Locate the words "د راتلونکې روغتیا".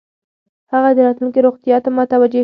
0.97-1.77